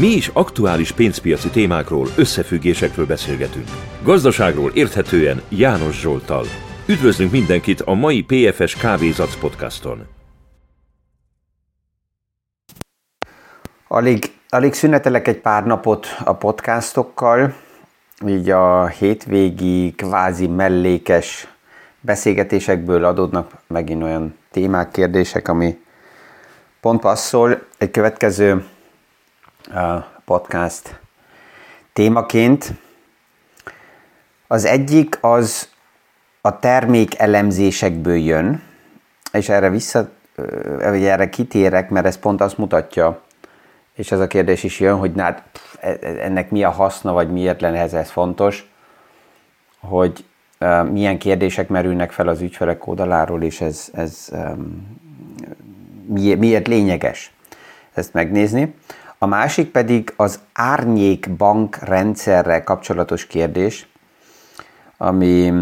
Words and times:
Mi 0.00 0.06
is 0.06 0.30
aktuális 0.32 0.92
pénzpiaci 0.92 1.48
témákról, 1.48 2.08
összefüggésekről 2.16 3.06
beszélgetünk. 3.06 3.68
Gazdaságról 4.02 4.70
érthetően 4.70 5.42
János 5.48 6.00
Zsoltal. 6.00 6.44
Üdvözlünk 6.86 7.30
mindenkit 7.30 7.80
a 7.80 7.94
mai 7.94 8.22
PFS 8.22 8.76
Kávézac 8.76 9.36
podcaston. 9.36 10.06
Alig, 13.88 14.24
alig 14.48 14.72
szünetelek 14.72 15.28
egy 15.28 15.40
pár 15.40 15.64
napot 15.64 16.06
a 16.24 16.32
podcastokkal, 16.32 17.54
így 18.26 18.50
a 18.50 18.86
hétvégi 18.86 19.92
kvázi 19.92 20.46
mellékes 20.46 21.48
beszélgetésekből 22.00 23.04
adódnak 23.04 23.50
megint 23.66 24.02
olyan 24.02 24.34
témák, 24.50 24.90
kérdések, 24.90 25.48
ami 25.48 25.78
pont 26.80 27.00
passzol 27.00 27.66
egy 27.78 27.90
következő 27.90 28.64
podcast 30.24 31.00
témaként. 31.92 32.72
Az 34.46 34.64
egyik 34.64 35.18
az 35.20 35.68
a 36.40 36.58
termék 36.58 37.18
elemzésekből 37.18 38.16
jön, 38.16 38.62
és 39.32 39.48
erre 39.48 39.70
vissza, 39.70 40.10
vagy 40.78 41.04
erre 41.04 41.28
kitérek, 41.28 41.90
mert 41.90 42.06
ez 42.06 42.18
pont 42.18 42.40
azt 42.40 42.58
mutatja, 42.58 43.22
és 43.94 44.12
ez 44.12 44.20
a 44.20 44.26
kérdés 44.26 44.62
is 44.62 44.80
jön, 44.80 44.96
hogy 44.96 45.12
hát, 45.16 45.42
ennek 46.00 46.50
mi 46.50 46.62
a 46.62 46.70
haszna, 46.70 47.12
vagy 47.12 47.32
miért 47.32 47.60
lenne 47.60 47.80
ez, 47.80 47.92
ez 47.92 48.10
fontos, 48.10 48.70
hogy 49.80 50.24
milyen 50.90 51.18
kérdések 51.18 51.68
merülnek 51.68 52.12
fel 52.12 52.28
az 52.28 52.40
ügyfelek 52.40 52.86
oldaláról, 52.86 53.42
és 53.42 53.60
ez, 53.60 53.88
ez 53.92 54.30
miért 56.38 56.66
lényeges 56.66 57.34
ezt 57.94 58.12
megnézni. 58.12 58.74
A 59.18 59.26
másik 59.26 59.70
pedig 59.70 60.12
az 60.16 60.40
árnyék 60.52 61.30
bank 61.36 61.76
rendszerrel 61.76 62.64
kapcsolatos 62.64 63.26
kérdés, 63.26 63.88
ami 64.96 65.52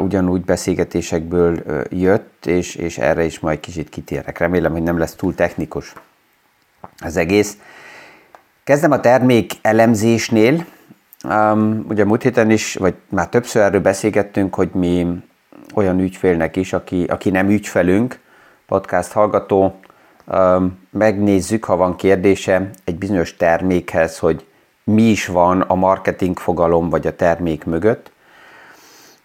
ugyanúgy 0.00 0.44
beszélgetésekből 0.44 1.62
jött, 1.90 2.46
és, 2.46 2.74
és 2.74 2.98
erre 2.98 3.24
is 3.24 3.38
majd 3.40 3.60
kicsit 3.60 3.88
kitérek. 3.88 4.38
Remélem, 4.38 4.72
hogy 4.72 4.82
nem 4.82 4.98
lesz 4.98 5.14
túl 5.14 5.34
technikus 5.34 5.92
az 6.98 7.16
egész. 7.16 7.58
Kezdem 8.64 8.90
a 8.90 9.00
termék 9.00 9.52
elemzésnél. 9.62 10.64
Um, 11.28 11.84
ugye 11.88 12.04
múlt 12.04 12.22
héten 12.22 12.50
is, 12.50 12.74
vagy 12.74 12.94
már 13.08 13.28
többször 13.28 13.62
erről 13.62 13.80
beszélgettünk, 13.80 14.54
hogy 14.54 14.70
mi 14.72 15.06
olyan 15.74 16.00
ügyfélnek 16.00 16.56
is, 16.56 16.72
aki, 16.72 17.04
aki 17.04 17.30
nem 17.30 17.48
ügyfelünk, 17.48 18.18
podcast 18.66 19.12
hallgató, 19.12 19.80
megnézzük, 20.90 21.64
ha 21.64 21.76
van 21.76 21.96
kérdése 21.96 22.70
egy 22.84 22.96
bizonyos 22.96 23.36
termékhez, 23.36 24.18
hogy 24.18 24.46
mi 24.84 25.02
is 25.02 25.26
van 25.26 25.60
a 25.60 25.74
marketing 25.74 26.38
fogalom 26.38 26.88
vagy 26.88 27.06
a 27.06 27.16
termék 27.16 27.64
mögött. 27.64 28.12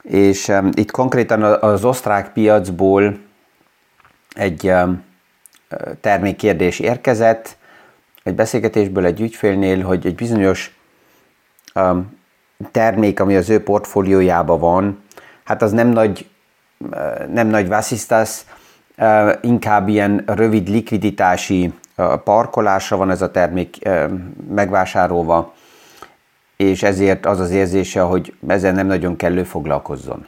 És 0.01 0.51
itt 0.71 0.91
konkrétan 0.91 1.43
az 1.43 1.85
osztrák 1.85 2.33
piacból 2.33 3.19
egy 4.35 4.73
termékkérdés 6.01 6.79
érkezett, 6.79 7.57
egy 8.23 8.35
beszélgetésből 8.35 9.05
egy 9.05 9.21
ügyfélnél, 9.21 9.83
hogy 9.83 10.05
egy 10.05 10.15
bizonyos 10.15 10.77
termék, 12.71 13.19
ami 13.19 13.35
az 13.35 13.49
ő 13.49 13.63
portfóliójában 13.63 14.59
van, 14.59 15.03
hát 15.43 15.61
az 15.61 15.71
nem 15.71 15.87
nagy, 15.87 16.29
nem 17.31 17.47
nagy 17.47 17.67
vasszisztasz, 17.67 18.45
uh, 18.47 18.58
inkább 19.41 19.87
ilyen 19.87 20.23
rövid 20.25 20.69
likviditási 20.69 21.73
parkolásra 22.23 22.97
van 22.97 23.09
ez 23.09 23.21
a 23.21 23.31
termék 23.31 23.77
megvásárolva, 24.49 25.53
és 26.57 26.83
ezért 26.83 27.25
az 27.25 27.39
az 27.39 27.51
érzése, 27.51 28.01
hogy 28.01 28.33
ezzel 28.47 28.71
nem 28.71 28.87
nagyon 28.87 29.15
kellő 29.15 29.43
foglalkozzon. 29.43 30.25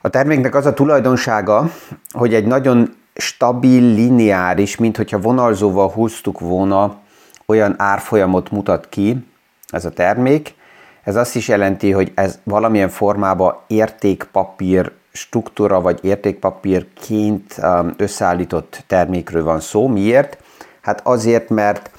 A 0.00 0.08
terméknek 0.08 0.54
az 0.54 0.66
a 0.66 0.74
tulajdonsága, 0.74 1.70
hogy 2.10 2.34
egy 2.34 2.46
nagyon 2.46 2.96
stabil, 3.14 3.82
lineáris, 3.94 4.76
mint 4.76 4.96
hogyha 4.96 5.18
vonalzóval 5.18 5.90
húztuk 5.90 6.40
volna, 6.40 6.98
olyan 7.46 7.74
árfolyamot 7.78 8.50
mutat 8.50 8.88
ki 8.88 9.26
ez 9.68 9.84
a 9.84 9.90
termék. 9.90 10.54
Ez 11.02 11.16
azt 11.16 11.36
is 11.36 11.48
jelenti, 11.48 11.90
hogy 11.90 12.12
ez 12.14 12.38
valamilyen 12.42 12.88
formában 12.88 13.56
értékpapír 13.66 14.92
struktúra 15.18 15.80
vagy 15.80 15.98
értékpapírként 16.02 17.54
um, 17.62 17.94
összeállított 17.96 18.84
termékről 18.86 19.44
van 19.44 19.60
szó. 19.60 19.86
Miért? 19.86 20.38
Hát 20.80 21.00
azért, 21.06 21.48
mert 21.48 21.90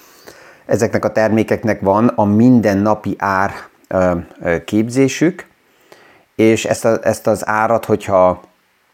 ezeknek 0.65 1.05
a 1.05 1.11
termékeknek 1.11 1.81
van 1.81 2.07
a 2.07 2.23
mindennapi 2.23 3.15
ár 3.17 3.51
um, 3.89 4.27
képzésük, 4.65 5.47
és 6.35 6.65
ezt, 6.65 6.85
a, 6.85 6.99
ezt 7.03 7.27
az 7.27 7.47
árat, 7.47 7.85
hogyha 7.85 8.41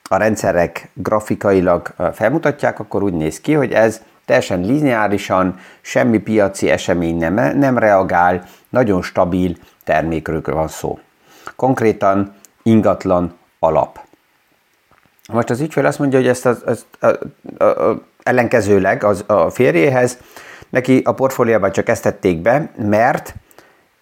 a 0.10 0.18
rendszerek 0.18 0.90
grafikailag 0.94 1.94
felmutatják, 2.14 2.80
akkor 2.80 3.04
úgy 3.04 3.14
néz 3.14 3.42
ki, 3.42 3.54
hogy 3.54 3.72
ez 3.72 4.02
teljesen 4.26 4.60
lineárisan, 4.60 5.60
semmi 5.82 6.18
piaci 6.18 6.70
esemény 6.70 7.18
nem, 7.18 7.58
nem 7.58 7.78
reagál, 7.78 8.44
nagyon 8.70 9.02
stabil 9.02 9.56
termékről 9.84 10.42
van 10.46 10.68
szó. 10.68 11.00
Konkrétan 11.56 12.36
ingatlan 12.64 13.34
alap. 13.60 14.00
Most 15.32 15.50
az 15.50 15.60
ügyfél 15.60 15.86
azt 15.86 16.00
mondja, 16.00 16.20
hogy 16.20 16.28
ezt 16.28 16.46
az, 16.46 16.62
az, 16.66 16.86
a, 17.00 17.08
a, 17.58 17.90
a, 17.90 18.02
ellenkezőleg 18.24 19.04
az, 19.04 19.24
a 19.28 19.50
férjéhez, 19.50 20.18
neki 20.70 21.02
a 21.04 21.14
portfóliában 21.14 21.72
csak 21.72 21.90
ezt 21.90 22.04
tették 22.04 22.42
be, 22.42 22.72
mert 22.78 23.36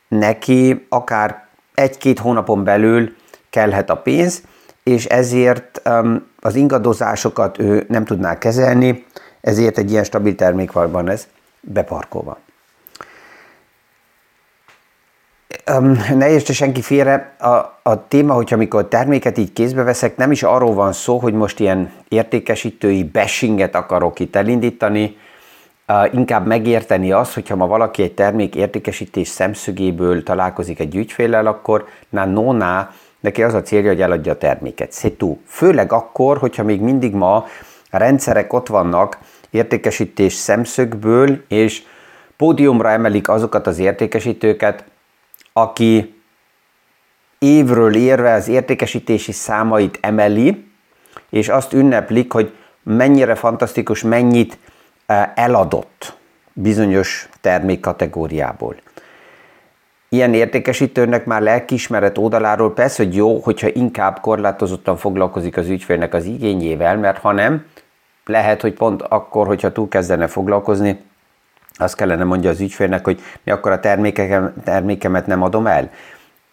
neki 0.08 0.86
akár 0.90 1.48
egy-két 1.74 2.20
hónapon 2.20 2.64
belül 2.64 3.16
kellhet 3.50 3.90
a 3.90 3.98
pénz, 3.98 4.42
és 4.84 5.06
ezért 5.06 5.82
um, 5.86 6.28
az 6.40 6.56
ingadozásokat 6.56 7.60
ő 7.60 7.86
nem 7.88 8.06
tudná 8.06 8.38
kezelni, 8.38 9.06
ezért 9.42 9.78
egy 9.78 9.92
ilyen 9.92 10.04
stabil 10.04 10.36
termék 10.36 10.72
van 10.72 11.10
ez 11.10 11.28
beparkolva. 11.62 12.32
Um, 15.50 15.53
ne 16.16 16.30
értse 16.30 16.54
senki 16.54 16.82
félre, 16.82 17.36
a, 17.40 17.80
a 17.82 18.08
téma, 18.08 18.34
hogy 18.34 18.54
amikor 18.54 18.88
terméket 18.88 19.38
így 19.38 19.54
kézbe 19.54 19.84
veszek, 19.84 20.16
nem 20.16 20.32
is 20.32 20.44
arról 20.44 20.74
van 20.74 20.94
szó, 20.94 21.18
hogy 21.18 21.34
most 21.34 21.60
ilyen 21.60 21.92
értékesítői 22.08 23.04
bashinget 23.04 23.76
akarok 23.76 24.20
itt 24.20 24.36
elindítani, 24.36 25.18
inkább 26.12 26.48
megérteni 26.48 27.12
azt, 27.12 27.34
hogyha 27.34 27.56
ma 27.56 27.68
valaki 27.68 28.04
egy 28.04 28.14
termék 28.14 28.56
értékesítés 28.56 29.28
szemszögéből 29.28 30.24
találkozik 30.24 30.80
egy 30.80 30.96
ügyféllel, 30.96 31.48
akkor 31.48 31.86
na 32.10 32.26
nona 32.26 32.92
neki 33.20 33.44
az 33.44 33.54
a 33.54 33.62
célja, 33.62 33.90
hogy 33.90 34.02
eladja 34.02 34.32
a 34.32 34.38
terméket. 34.38 34.92
Szétú. 34.92 35.40
Főleg 35.48 35.92
akkor, 35.92 36.38
hogyha 36.38 36.64
még 36.64 36.82
mindig 36.82 37.14
ma 37.14 37.36
a 37.90 37.98
rendszerek 37.98 38.54
ott 38.54 38.68
vannak 38.68 39.18
értékesítés 39.50 40.34
szemszögből, 40.34 41.44
és 41.48 41.84
pódiumra 42.38 42.90
emelik 42.90 43.30
azokat 43.30 43.68
az 43.68 43.80
értékesítőket, 43.80 44.84
aki 45.54 46.22
évről 47.40 47.96
érve 47.96 48.34
az 48.34 48.48
értékesítési 48.48 49.32
számait 49.32 49.98
emeli, 50.02 50.66
és 51.30 51.50
azt 51.50 51.74
ünneplik, 51.74 52.32
hogy 52.32 52.54
mennyire 52.84 53.36
fantasztikus, 53.36 54.02
mennyit 54.02 54.58
eh, 55.06 55.32
eladott 55.36 56.18
bizonyos 56.54 57.30
termékkategóriából. 57.42 58.76
Ilyen 60.10 60.34
értékesítőnek 60.34 61.26
már 61.26 61.42
lelkiismeret 61.42 62.18
oldaláról 62.18 62.74
persze, 62.74 63.04
hogy 63.04 63.16
jó, 63.16 63.40
hogyha 63.40 63.68
inkább 63.74 64.20
korlátozottan 64.20 64.98
foglalkozik 64.98 65.58
az 65.58 65.68
ügyfélnek 65.68 66.14
az 66.14 66.26
igényével, 66.26 66.98
mert 66.98 67.18
ha 67.18 67.32
nem, 67.32 67.66
lehet, 68.26 68.62
hogy 68.62 68.74
pont 68.74 69.02
akkor, 69.02 69.48
hogyha 69.48 69.72
túl 69.72 69.88
kezdene 69.88 70.28
foglalkozni, 70.28 71.00
azt 71.76 71.96
kellene 71.96 72.24
mondja 72.24 72.50
az 72.50 72.60
ügyfélnek, 72.60 73.06
hogy 73.06 73.22
mi 73.44 73.52
akkor 73.52 73.72
a 73.72 73.80
termékemet 74.64 75.28
nem 75.28 75.42
adom 75.42 75.68
el. 75.68 75.90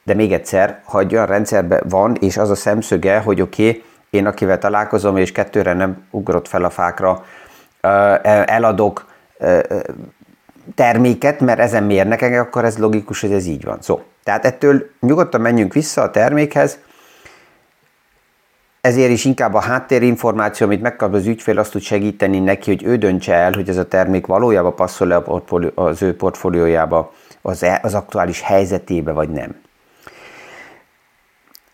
De 0.03 0.15
még 0.15 0.33
egyszer, 0.33 0.81
ha 0.85 0.99
egy 0.99 1.15
olyan 1.15 1.27
rendszerben 1.27 1.83
van, 1.89 2.17
és 2.21 2.37
az 2.37 2.51
a 2.51 2.55
szemszöge, 2.55 3.19
hogy 3.19 3.41
oké, 3.41 3.69
okay, 3.69 3.85
én 4.11 4.27
akivel 4.27 4.59
találkozom, 4.59 5.17
és 5.17 5.33
kettőre 5.33 5.73
nem 5.73 6.05
ugrott 6.11 6.49
fel 6.49 6.65
a 6.65 6.71
fákra, 6.71 7.25
eladok 8.45 9.07
terméket, 10.75 11.41
mert 11.41 11.59
ezen 11.59 11.83
mérnek 11.83 12.23
engem, 12.23 12.41
akkor 12.41 12.65
ez 12.65 12.79
logikus, 12.79 13.21
hogy 13.21 13.33
ez 13.33 13.47
így 13.47 13.65
van. 13.65 13.79
Szó. 13.81 14.03
Tehát 14.25 14.45
ettől 14.45 14.91
nyugodtan 15.01 15.41
menjünk 15.41 15.73
vissza 15.73 16.03
a 16.03 16.11
termékhez, 16.11 16.79
ezért 18.81 19.11
is 19.11 19.25
inkább 19.25 19.55
a 19.55 19.61
háttérinformáció, 19.61 20.67
amit 20.67 20.81
megkap 20.81 21.15
az 21.15 21.27
ügyfél, 21.27 21.59
azt 21.59 21.71
tud 21.71 21.83
segíteni 21.83 22.39
neki, 22.39 22.71
hogy 22.71 22.85
ő 22.85 22.97
döntse 22.97 23.35
el, 23.35 23.53
hogy 23.53 23.69
ez 23.69 23.77
a 23.77 23.89
termék 23.89 24.27
valójában 24.27 24.75
passzol-e 24.75 25.23
az 25.75 26.03
ő 26.03 26.17
portfóliójába, 26.17 27.13
az, 27.43 27.63
e- 27.63 27.81
az 27.83 27.95
aktuális 27.95 28.41
helyzetébe, 28.41 29.13
vagy 29.13 29.29
nem. 29.29 29.55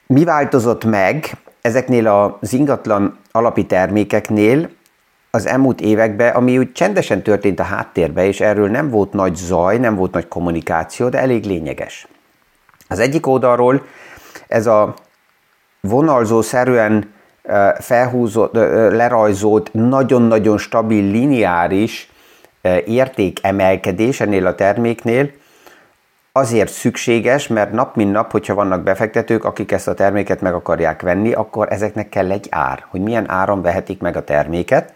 Mi 0.07 0.25
változott 0.25 0.85
meg 0.85 1.31
ezeknél 1.61 2.37
az 2.41 2.53
ingatlan 2.53 3.19
alapi 3.33 3.67
termékeknél, 3.67 4.69
az 5.31 5.47
elmúlt 5.47 5.81
években, 5.81 6.35
ami 6.35 6.59
úgy 6.59 6.73
csendesen 6.73 7.23
történt 7.23 7.61
a 7.61 7.63
háttérbe, 7.63 8.27
és 8.27 8.41
erről 8.41 8.69
nem 8.69 8.91
volt 8.91 9.13
nagy 9.13 9.35
zaj, 9.35 9.79
nem 9.79 9.95
volt 9.95 10.13
nagy 10.13 10.29
kommunikáció, 10.29 11.09
de 11.09 11.19
elég 11.19 11.45
lényeges. 11.45 12.09
Az 12.89 12.99
egyik 12.99 13.27
oldalról 13.27 13.87
ez 14.49 14.67
a 14.67 14.95
vonalzó 15.89 16.43
szerűen 16.43 17.15
felhúzott, 17.79 18.55
lerajzolt, 18.93 19.71
nagyon-nagyon 19.73 20.59
stabil, 20.59 21.11
lineáris 21.11 22.11
értékemelkedés 22.85 24.21
ennél 24.21 24.47
a 24.47 24.55
terméknél, 24.55 25.31
azért 26.33 26.73
szükséges, 26.73 27.47
mert 27.47 27.73
nap 27.73 27.97
mint 27.97 28.13
nap, 28.13 28.31
hogyha 28.31 28.55
vannak 28.55 28.83
befektetők, 28.83 29.45
akik 29.45 29.73
ezt 29.73 29.89
a 29.89 29.95
terméket 29.95 30.41
meg 30.41 30.55
akarják 30.55 31.03
venni, 31.03 31.33
akkor 31.33 31.73
ezeknek 31.73 32.09
kell 32.09 32.31
egy 32.31 32.47
ár, 32.51 32.85
hogy 32.89 33.01
milyen 33.01 33.31
áron 33.31 33.63
vehetik 33.63 34.01
meg 34.01 34.17
a 34.17 34.25
terméket. 34.25 34.93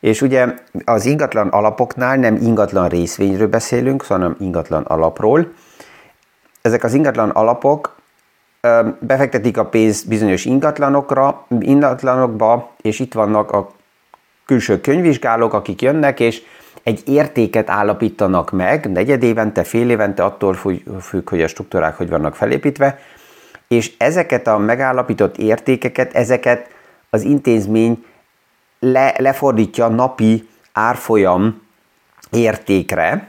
És 0.00 0.22
ugye 0.22 0.46
az 0.84 1.06
ingatlan 1.06 1.48
alapoknál 1.48 2.16
nem 2.16 2.36
ingatlan 2.36 2.88
részvényről 2.88 3.48
beszélünk, 3.48 4.02
hanem 4.02 4.36
ingatlan 4.40 4.82
alapról. 4.82 5.52
Ezek 6.62 6.84
az 6.84 6.94
ingatlan 6.94 7.30
alapok 7.30 7.96
befektetik 8.98 9.58
a 9.58 9.66
pénzt 9.66 10.08
bizonyos 10.08 10.44
ingatlanokra, 10.44 11.46
ingatlanokba, 11.58 12.70
és 12.80 12.98
itt 12.98 13.12
vannak 13.12 13.50
a 13.50 13.70
külső 14.46 14.80
könyvvizsgálók, 14.80 15.52
akik 15.52 15.82
jönnek, 15.82 16.20
és 16.20 16.42
egy 16.82 17.02
értéket 17.08 17.70
állapítanak 17.70 18.50
meg, 18.50 18.92
negyed 18.92 19.22
évente, 19.22 19.64
fél 19.64 19.90
évente, 19.90 20.24
attól 20.24 20.54
függ, 21.00 21.28
hogy 21.28 21.42
a 21.42 21.48
struktúrák 21.48 21.96
hogy 21.96 22.08
vannak 22.08 22.36
felépítve, 22.36 22.98
és 23.68 23.92
ezeket 23.98 24.46
a 24.46 24.58
megállapított 24.58 25.36
értékeket, 25.36 26.14
ezeket 26.14 26.70
az 27.10 27.22
intézmény 27.22 28.04
le, 28.80 29.14
lefordítja 29.18 29.88
napi 29.88 30.48
árfolyam 30.72 31.62
értékre, 32.30 33.28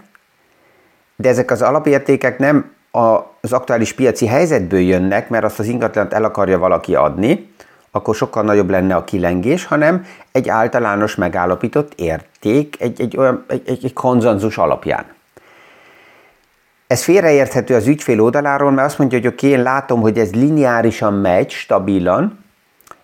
de 1.16 1.30
ezek 1.30 1.52
az 1.52 1.62
alapértékek 1.62 2.38
nem 2.38 2.72
az 2.92 3.54
aktuális 3.54 3.94
piaci 3.94 4.26
helyzetből 4.26 4.80
jönnek, 4.80 5.30
mert 5.30 5.44
azt 5.44 5.60
az 5.60 5.66
ingatlant 5.68 6.14
el 6.14 6.24
akarja 6.24 6.60
valaki 6.60 6.96
adni, 6.96 7.54
akkor 7.92 8.16
sokkal 8.16 8.44
nagyobb 8.44 8.70
lenne 8.70 8.96
a 8.96 9.04
kilengés, 9.04 9.66
hanem 9.66 10.06
egy 10.32 10.50
általános 10.50 11.16
megállapított 11.16 11.94
érték, 11.96 12.76
egy, 12.80 13.02
egy, 13.02 13.18
olyan, 13.18 13.46
egy, 13.48 13.62
egy, 13.66 13.86
egy 13.86 13.94
konzenzus 13.94 14.58
alapján. 14.58 15.06
Ez 16.88 17.04
félreérthető 17.04 17.76
az 17.76 17.88
ügyfél 17.88 18.22
oldaláról, 18.22 18.72
mert 18.72 18.88
azt 18.88 18.98
mondja, 18.98 19.18
hogy 19.18 19.28
oké, 19.28 19.48
én 19.48 19.62
látom, 19.62 20.02
hogy 20.02 20.20
ez 20.20 20.34
lineárisan 20.34 21.14
megy, 21.14 21.52
stabilan, 21.52 22.46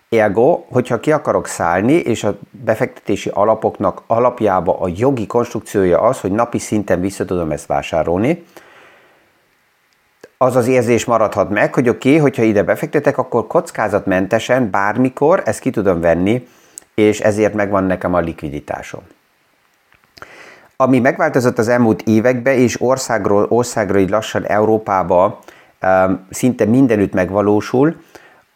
ergo, 0.08 0.64
hogyha 0.68 1.00
ki 1.00 1.12
akarok 1.12 1.46
szállni, 1.46 1.92
és 1.92 2.24
a 2.24 2.38
befektetési 2.50 3.30
alapoknak 3.34 4.02
alapjába 4.06 4.80
a 4.80 4.88
jogi 4.96 5.26
konstrukciója 5.26 6.00
az, 6.00 6.20
hogy 6.20 6.32
napi 6.32 6.58
szinten 6.58 7.00
vissza 7.00 7.24
tudom 7.24 7.50
ezt 7.50 7.66
vásárolni, 7.66 8.44
az 10.38 10.56
az 10.56 10.66
érzés 10.66 11.04
maradhat 11.04 11.50
meg, 11.50 11.74
hogy 11.74 11.88
oké, 11.88 12.08
okay, 12.08 12.20
hogyha 12.20 12.42
ide 12.42 12.62
befektetek, 12.62 13.18
akkor 13.18 13.46
kockázatmentesen 13.46 14.70
bármikor 14.70 15.42
ezt 15.44 15.60
ki 15.60 15.70
tudom 15.70 16.00
venni, 16.00 16.48
és 16.94 17.20
ezért 17.20 17.54
megvan 17.54 17.84
nekem 17.84 18.14
a 18.14 18.18
likviditásom. 18.18 19.02
Ami 20.76 20.98
megváltozott 20.98 21.58
az 21.58 21.68
elmúlt 21.68 22.02
években, 22.02 22.54
és 22.54 22.80
országról 22.80 23.46
országra 23.48 23.98
így 23.98 24.10
lassan 24.10 24.46
Európába 24.46 25.38
szinte 26.30 26.64
mindenütt 26.64 27.12
megvalósul, 27.12 28.00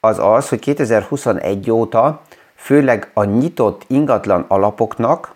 az 0.00 0.18
az, 0.18 0.48
hogy 0.48 0.58
2021 0.58 1.70
óta 1.70 2.20
főleg 2.54 3.10
a 3.14 3.24
nyitott 3.24 3.84
ingatlan 3.86 4.44
alapoknak 4.48 5.34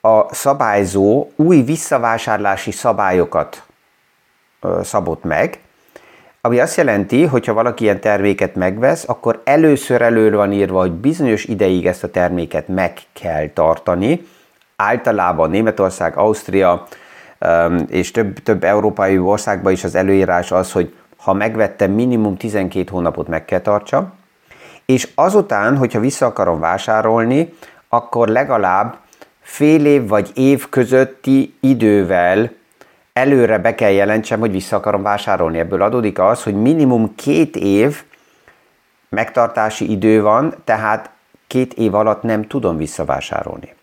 a 0.00 0.34
szabályzó 0.34 1.30
új 1.36 1.62
visszavásárlási 1.62 2.70
szabályokat 2.70 3.62
szabott 4.82 5.24
meg, 5.24 5.60
ami 6.44 6.60
azt 6.60 6.76
jelenti, 6.76 7.24
hogy 7.24 7.46
ha 7.46 7.52
valaki 7.52 7.84
ilyen 7.84 8.00
terméket 8.00 8.54
megvesz, 8.54 9.08
akkor 9.08 9.40
először 9.44 10.02
elő 10.02 10.30
van 10.30 10.52
írva, 10.52 10.80
hogy 10.80 10.92
bizonyos 10.92 11.44
ideig 11.44 11.86
ezt 11.86 12.04
a 12.04 12.10
terméket 12.10 12.68
meg 12.68 12.92
kell 13.12 13.48
tartani. 13.48 14.26
Általában 14.76 15.50
Németország, 15.50 16.16
Ausztria 16.16 16.86
és 17.88 18.10
több, 18.10 18.38
több 18.38 18.64
európai 18.64 19.18
országban 19.18 19.72
is 19.72 19.84
az 19.84 19.94
előírás 19.94 20.52
az, 20.52 20.72
hogy 20.72 20.94
ha 21.16 21.32
megvettem, 21.32 21.90
minimum 21.90 22.36
12 22.36 22.90
hónapot 22.90 23.28
meg 23.28 23.44
kell 23.44 23.60
tartsa, 23.60 24.12
és 24.86 25.08
azután, 25.14 25.76
hogyha 25.76 26.00
vissza 26.00 26.26
akarom 26.26 26.60
vásárolni, 26.60 27.54
akkor 27.88 28.28
legalább 28.28 28.96
fél 29.40 29.86
év 29.86 30.08
vagy 30.08 30.30
év 30.34 30.68
közötti 30.68 31.54
idővel 31.60 32.50
előre 33.12 33.58
be 33.58 33.74
kell 33.74 33.90
jelentsem, 33.90 34.40
hogy 34.40 34.50
vissza 34.50 34.76
akarom 34.76 35.02
vásárolni. 35.02 35.58
Ebből 35.58 35.82
adódik 35.82 36.18
az, 36.18 36.42
hogy 36.42 36.54
minimum 36.54 37.14
két 37.14 37.56
év 37.56 38.02
megtartási 39.08 39.90
idő 39.90 40.22
van, 40.22 40.54
tehát 40.64 41.10
két 41.46 41.74
év 41.74 41.94
alatt 41.94 42.22
nem 42.22 42.46
tudom 42.46 42.76
visszavásárolni. 42.76 43.74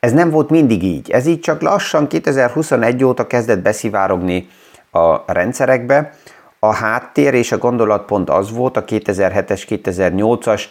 Ez 0.00 0.12
nem 0.12 0.30
volt 0.30 0.50
mindig 0.50 0.82
így. 0.82 1.10
Ez 1.10 1.26
így 1.26 1.40
csak 1.40 1.62
lassan 1.62 2.06
2021 2.06 3.04
óta 3.04 3.26
kezdett 3.26 3.62
beszivárogni 3.62 4.48
a 4.90 5.32
rendszerekbe. 5.32 6.12
A 6.58 6.74
háttér 6.74 7.34
és 7.34 7.52
a 7.52 7.58
gondolat 7.58 8.04
pont 8.06 8.30
az 8.30 8.50
volt 8.50 8.76
a 8.76 8.84
2007-es, 8.84 9.62
2008-as 9.68 10.62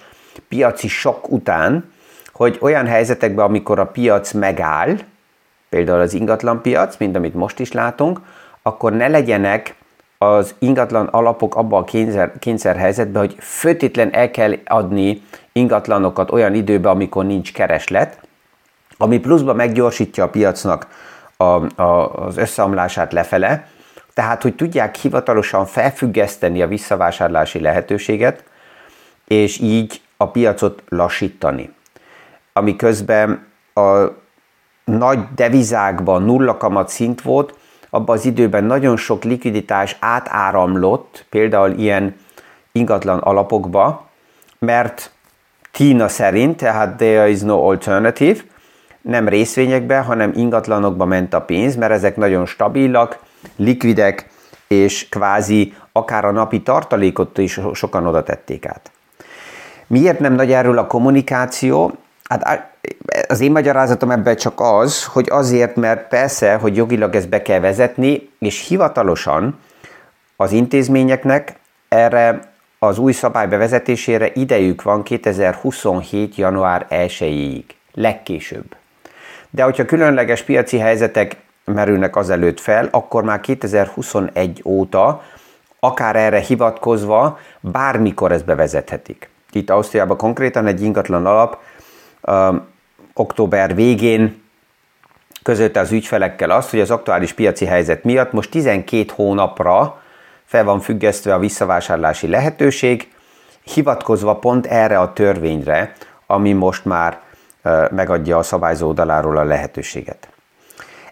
piaci 0.47 0.87
sok 0.87 1.31
után, 1.31 1.91
hogy 2.33 2.57
olyan 2.61 2.85
helyzetekben, 2.85 3.45
amikor 3.45 3.79
a 3.79 3.85
piac 3.85 4.31
megáll, 4.31 4.97
például 5.73 5.99
az 5.99 6.13
ingatlanpiac, 6.13 6.97
mint 6.97 7.15
amit 7.15 7.33
most 7.33 7.59
is 7.59 7.71
látunk, 7.71 8.19
akkor 8.61 8.93
ne 8.93 9.07
legyenek 9.07 9.75
az 10.17 10.55
ingatlan 10.59 11.05
alapok 11.05 11.55
abban 11.55 11.81
a 11.81 11.85
kényszer, 11.85 12.31
kényszer 12.39 12.95
hogy 13.13 13.35
főtétlen 13.39 14.13
el 14.13 14.31
kell 14.31 14.53
adni 14.65 15.21
ingatlanokat 15.51 16.31
olyan 16.31 16.53
időben, 16.53 16.91
amikor 16.91 17.25
nincs 17.25 17.53
kereslet, 17.53 18.19
ami 18.97 19.19
pluszban 19.19 19.55
meggyorsítja 19.55 20.23
a 20.23 20.29
piacnak 20.29 20.87
a, 21.37 21.81
a, 21.81 22.13
az 22.25 22.37
összeomlását 22.37 23.13
lefele, 23.13 23.67
tehát 24.13 24.41
hogy 24.41 24.55
tudják 24.55 24.95
hivatalosan 24.95 25.65
felfüggeszteni 25.65 26.61
a 26.61 26.67
visszavásárlási 26.67 27.59
lehetőséget, 27.59 28.43
és 29.27 29.59
így 29.59 30.01
a 30.17 30.27
piacot 30.27 30.83
lassítani. 30.89 31.73
Ami 32.53 32.75
közben 32.75 33.45
a 33.73 34.21
nagy 34.83 35.19
devizákban 35.35 36.23
nulla 36.23 36.57
kamat 36.57 36.89
szint 36.89 37.21
volt, 37.21 37.57
abban 37.89 38.17
az 38.17 38.25
időben 38.25 38.63
nagyon 38.63 38.97
sok 38.97 39.23
likviditás 39.23 39.97
átáramlott, 39.99 41.25
például 41.29 41.71
ilyen 41.71 42.15
ingatlan 42.71 43.19
alapokba, 43.19 44.09
mert 44.59 45.11
Tina 45.71 46.07
szerint, 46.07 46.57
tehát 46.57 46.97
there 46.97 47.29
is 47.29 47.41
no 47.41 47.69
alternative, 47.69 48.39
nem 49.01 49.27
részvényekbe, 49.27 49.99
hanem 49.99 50.31
ingatlanokba 50.35 51.05
ment 51.05 51.33
a 51.33 51.41
pénz, 51.41 51.75
mert 51.75 51.91
ezek 51.91 52.15
nagyon 52.15 52.45
stabilak, 52.45 53.19
likvidek, 53.55 54.29
és 54.67 55.09
kvázi 55.09 55.73
akár 55.91 56.25
a 56.25 56.31
napi 56.31 56.61
tartalékot 56.61 57.37
is 57.37 57.59
sokan 57.73 58.07
oda 58.07 58.23
tették 58.23 58.65
át. 58.65 58.91
Miért 59.87 60.19
nem 60.19 60.33
nagy 60.33 60.51
erről 60.51 60.77
a 60.77 60.87
kommunikáció? 60.87 61.91
Hát 62.29 62.72
az 63.27 63.39
én 63.39 63.51
magyarázatom 63.51 64.11
ebben 64.11 64.35
csak 64.35 64.59
az, 64.59 65.05
hogy 65.05 65.27
azért, 65.29 65.75
mert 65.75 66.07
persze, 66.07 66.55
hogy 66.55 66.75
jogilag 66.75 67.15
ezt 67.15 67.29
be 67.29 67.41
kell 67.41 67.59
vezetni, 67.59 68.29
és 68.39 68.67
hivatalosan 68.67 69.59
az 70.35 70.51
intézményeknek 70.51 71.55
erre 71.87 72.51
az 72.79 72.97
új 72.97 73.11
szabály 73.11 73.47
bevezetésére 73.47 74.31
idejük 74.33 74.81
van 74.81 75.03
2027. 75.03 76.35
január 76.35 76.85
1-ig, 76.89 77.63
legkésőbb. 77.93 78.75
De 79.49 79.63
hogyha 79.63 79.85
különleges 79.85 80.41
piaci 80.41 80.77
helyzetek 80.77 81.35
merülnek 81.65 82.15
azelőtt 82.15 82.59
fel, 82.59 82.87
akkor 82.91 83.23
már 83.23 83.39
2021 83.39 84.61
óta, 84.65 85.23
akár 85.79 86.15
erre 86.15 86.39
hivatkozva, 86.39 87.39
bármikor 87.59 88.31
ezt 88.31 88.45
bevezethetik. 88.45 89.29
Itt 89.51 89.69
Ausztriában 89.69 90.17
konkrétan 90.17 90.67
egy 90.67 90.81
ingatlan 90.81 91.25
alap 91.25 91.57
október 93.13 93.75
végén 93.75 94.41
közölte 95.43 95.79
az 95.79 95.91
ügyfelekkel 95.91 96.49
azt, 96.49 96.69
hogy 96.69 96.79
az 96.79 96.91
aktuális 96.91 97.33
piaci 97.33 97.65
helyzet 97.65 98.03
miatt 98.03 98.31
most 98.31 98.51
12 98.51 99.05
hónapra 99.15 100.01
fel 100.45 100.63
van 100.63 100.79
függesztve 100.79 101.33
a 101.33 101.39
visszavásárlási 101.39 102.27
lehetőség, 102.27 103.11
hivatkozva 103.63 104.35
pont 104.35 104.65
erre 104.65 104.99
a 104.99 105.13
törvényre, 105.13 105.93
ami 106.27 106.53
most 106.53 106.85
már 106.85 107.19
megadja 107.91 108.37
a 108.37 108.43
szabályzó 108.43 108.87
oldaláról 108.87 109.37
a 109.37 109.43
lehetőséget. 109.43 110.27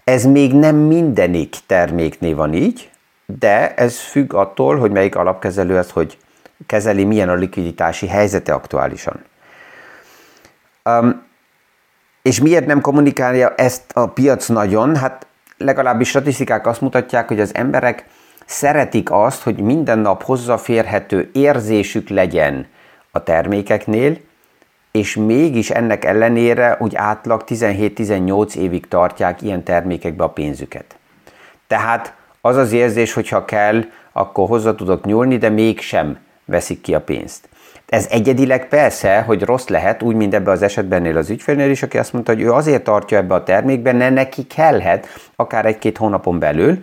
Ez 0.03 0.25
még 0.25 0.53
nem 0.53 0.75
mindenik 0.75 1.55
terméknél 1.65 2.35
van 2.35 2.53
így, 2.53 2.89
de 3.25 3.73
ez 3.73 3.99
függ 3.99 4.33
attól, 4.33 4.77
hogy 4.77 4.91
melyik 4.91 5.15
alapkezelő 5.15 5.77
ezt 5.77 5.91
hogy 5.91 6.17
kezeli, 6.65 7.03
milyen 7.03 7.29
a 7.29 7.33
likviditási 7.33 8.07
helyzete 8.07 8.53
aktuálisan. 8.53 9.23
És 12.21 12.39
miért 12.39 12.65
nem 12.65 12.81
kommunikálja 12.81 13.53
ezt 13.55 13.91
a 13.93 14.07
piac 14.07 14.47
nagyon? 14.47 14.95
Hát 14.95 15.27
legalábbis 15.57 16.09
statisztikák 16.09 16.67
azt 16.67 16.81
mutatják, 16.81 17.27
hogy 17.27 17.39
az 17.39 17.55
emberek 17.55 18.05
szeretik 18.45 19.11
azt, 19.11 19.41
hogy 19.41 19.59
minden 19.59 19.99
nap 19.99 20.23
hozzáférhető 20.23 21.29
érzésük 21.33 22.09
legyen 22.09 22.67
a 23.11 23.23
termékeknél, 23.23 24.17
és 24.91 25.15
mégis 25.15 25.69
ennek 25.69 26.05
ellenére 26.05 26.77
úgy 26.79 26.95
átlag 26.95 27.43
17-18 27.47 28.55
évig 28.55 28.87
tartják 28.87 29.41
ilyen 29.41 29.63
termékekbe 29.63 30.23
a 30.23 30.29
pénzüket. 30.29 30.95
Tehát 31.67 32.13
az 32.41 32.55
az 32.55 32.71
érzés, 32.71 33.13
hogyha 33.13 33.45
kell, 33.45 33.83
akkor 34.11 34.47
hozzá 34.47 34.75
tudok 34.75 35.05
nyúlni, 35.05 35.37
de 35.37 35.49
mégsem 35.49 36.17
veszik 36.45 36.81
ki 36.81 36.93
a 36.93 37.01
pénzt. 37.01 37.49
Ez 37.91 38.07
egyedileg 38.09 38.67
persze, 38.67 39.21
hogy 39.21 39.43
rossz 39.43 39.67
lehet, 39.67 40.01
úgy, 40.01 40.15
mint 40.15 40.33
ebbe 40.33 40.51
az 40.51 40.61
esetbennél 40.61 41.17
az 41.17 41.29
ügyfélnél 41.29 41.69
is, 41.69 41.83
aki 41.83 41.97
azt 41.97 42.13
mondta, 42.13 42.33
hogy 42.33 42.41
ő 42.41 42.51
azért 42.51 42.83
tartja 42.83 43.17
ebbe 43.17 43.33
a 43.33 43.43
termékben, 43.43 43.95
ne 43.95 44.09
neki 44.09 44.43
kellhet, 44.43 45.07
akár 45.35 45.65
egy-két 45.65 45.97
hónapon 45.97 46.39
belül, 46.39 46.77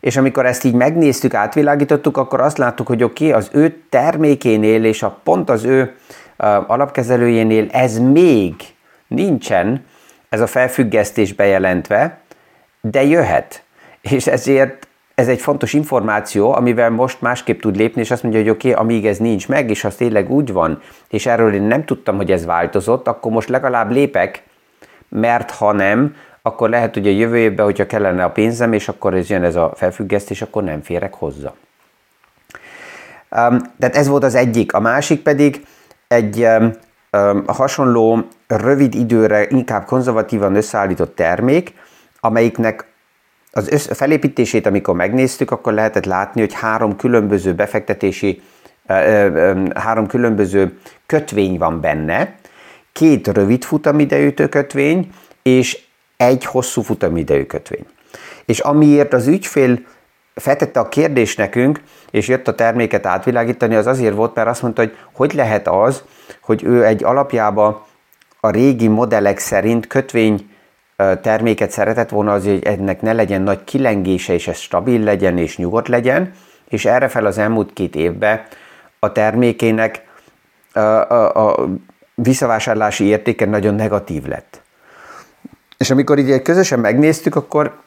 és 0.00 0.16
amikor 0.16 0.46
ezt 0.46 0.64
így 0.64 0.74
megnéztük, 0.74 1.34
átvilágítottuk, 1.34 2.16
akkor 2.16 2.40
azt 2.40 2.58
láttuk, 2.58 2.86
hogy 2.86 3.02
oké, 3.02 3.26
okay, 3.26 3.38
az 3.38 3.48
ő 3.52 3.82
termékénél 3.88 4.84
és 4.84 5.02
a 5.02 5.20
pont 5.22 5.50
az 5.50 5.64
ő 5.64 5.96
alapkezelőjénél 6.66 7.68
ez 7.70 7.98
még 7.98 8.54
nincsen, 9.06 9.84
ez 10.28 10.40
a 10.40 10.46
felfüggesztés 10.46 11.32
bejelentve, 11.32 12.18
de 12.80 13.04
jöhet. 13.04 13.62
És 14.00 14.26
ezért 14.26 14.85
ez 15.16 15.28
egy 15.28 15.40
fontos 15.40 15.72
információ, 15.72 16.52
amivel 16.52 16.90
most 16.90 17.20
másképp 17.20 17.60
tud 17.60 17.76
lépni, 17.76 18.00
és 18.00 18.10
azt 18.10 18.22
mondja, 18.22 18.40
hogy 18.40 18.50
oké, 18.50 18.70
okay, 18.70 18.82
amíg 18.82 19.06
ez 19.06 19.18
nincs 19.18 19.48
meg, 19.48 19.70
és 19.70 19.84
az 19.84 19.94
tényleg 19.94 20.30
úgy 20.30 20.52
van, 20.52 20.80
és 21.08 21.26
erről 21.26 21.54
én 21.54 21.62
nem 21.62 21.84
tudtam, 21.84 22.16
hogy 22.16 22.30
ez 22.30 22.44
változott, 22.44 23.08
akkor 23.08 23.32
most 23.32 23.48
legalább 23.48 23.90
lépek, 23.90 24.42
mert 25.08 25.50
ha 25.50 25.72
nem, 25.72 26.14
akkor 26.42 26.68
lehet, 26.68 26.94
hogy 26.94 27.06
a 27.06 27.10
jövő 27.10 27.36
évben, 27.36 27.64
hogyha 27.64 27.86
kellene 27.86 28.24
a 28.24 28.30
pénzem, 28.30 28.72
és 28.72 28.88
akkor 28.88 29.14
ez 29.14 29.30
jön 29.30 29.42
ez 29.42 29.56
a 29.56 29.72
felfüggesztés, 29.74 30.42
akkor 30.42 30.62
nem 30.62 30.82
férek 30.82 31.14
hozzá. 31.14 31.52
Um, 33.30 33.58
tehát 33.78 33.96
ez 33.96 34.08
volt 34.08 34.24
az 34.24 34.34
egyik. 34.34 34.74
A 34.74 34.80
másik 34.80 35.22
pedig 35.22 35.66
egy 36.08 36.42
um, 36.42 36.72
um, 37.12 37.44
hasonló, 37.46 38.26
rövid 38.46 38.94
időre 38.94 39.46
inkább 39.48 39.84
konzervatívan 39.84 40.54
összeállított 40.54 41.14
termék, 41.14 41.74
amelyiknek 42.20 42.94
az 43.56 43.68
össz, 43.68 43.88
felépítését, 43.92 44.66
amikor 44.66 44.94
megnéztük, 44.94 45.50
akkor 45.50 45.72
lehetett 45.72 46.04
látni, 46.04 46.40
hogy 46.40 46.52
három 46.52 46.96
különböző 46.96 47.54
befektetési, 47.54 48.42
három 49.74 50.06
különböző 50.06 50.78
kötvény 51.06 51.58
van 51.58 51.80
benne, 51.80 52.34
két 52.92 53.28
rövid 53.28 53.64
futamidejű 53.64 54.30
kötvény, 54.30 55.08
és 55.42 55.78
egy 56.16 56.44
hosszú 56.44 56.82
futamidejű 56.82 57.44
kötvény. 57.44 57.86
És 58.44 58.58
amiért 58.58 59.12
az 59.12 59.26
ügyfél 59.26 59.78
feltette 60.34 60.80
a 60.80 60.88
kérdést 60.88 61.38
nekünk, 61.38 61.80
és 62.10 62.28
jött 62.28 62.48
a 62.48 62.54
terméket 62.54 63.06
átvilágítani, 63.06 63.74
az 63.74 63.86
azért 63.86 64.14
volt, 64.14 64.34
mert 64.34 64.48
azt 64.48 64.62
mondta, 64.62 64.82
hogy 64.82 64.96
hogy 65.12 65.32
lehet 65.32 65.68
az, 65.68 66.02
hogy 66.40 66.64
ő 66.64 66.84
egy 66.84 67.04
alapjába 67.04 67.86
a 68.40 68.50
régi 68.50 68.88
modellek 68.88 69.38
szerint 69.38 69.86
kötvény 69.86 70.50
terméket 70.96 71.70
szeretett 71.70 72.08
volna 72.08 72.32
az, 72.32 72.44
hogy 72.44 72.64
ennek 72.64 73.00
ne 73.00 73.12
legyen 73.12 73.42
nagy 73.42 73.64
kilengése, 73.64 74.32
és 74.32 74.48
ez 74.48 74.56
stabil 74.56 75.00
legyen 75.00 75.38
és 75.38 75.56
nyugodt 75.56 75.88
legyen, 75.88 76.32
és 76.68 76.84
erre 76.84 77.08
fel 77.08 77.26
az 77.26 77.38
elmúlt 77.38 77.72
két 77.72 77.94
évben 77.94 78.42
a 78.98 79.12
termékének 79.12 80.04
a, 80.72 80.78
a, 80.78 81.48
a 81.48 81.68
visszavásárlási 82.14 83.04
értéke 83.04 83.44
nagyon 83.44 83.74
negatív 83.74 84.24
lett. 84.26 84.60
És 85.78 85.90
amikor 85.90 86.18
így 86.18 86.42
közösen 86.42 86.78
megnéztük, 86.78 87.34
akkor 87.34 87.78